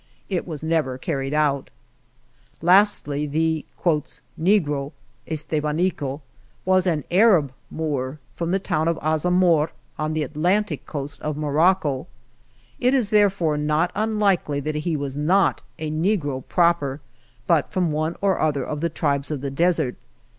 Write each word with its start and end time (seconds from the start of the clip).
It 0.29 0.47
was 0.47 0.63
never 0.63 0.97
carried 0.97 1.31
out. 1.31 1.69
Lastly 2.59 3.27
the 3.27 3.67
"negro," 3.85 4.93
Estevanico 5.27 6.21
was 6.65 6.87
an 6.87 7.03
Arab 7.11 7.53
Moor, 7.69 8.17
from 8.35 8.49
the 8.49 8.57
town 8.57 8.87
of 8.87 8.97
Azamor, 9.03 9.69
on 9.99 10.13
the 10.13 10.23
Atlantic 10.23 10.87
coast 10.87 11.21
of 11.21 11.37
Morocco. 11.37 12.07
It 12.79 12.95
is 12.95 13.09
therefore 13.11 13.57
not 13.57 13.91
unlikely 13.93 14.59
that 14.61 14.73
he 14.77 14.97
was 14.97 15.15
not 15.15 15.61
a 15.77 15.91
negro 15.91 16.43
proper, 16.49 16.99
but 17.45 17.71
from 17.71 17.91
one 17.91 18.15
or 18.21 18.33
the 18.33 18.41
other 18.41 18.63
of 18.65 18.81
the 18.81 18.89
tribes 18.89 19.29
of 19.29 19.41
the 19.41 19.51
desert. 19.51 19.95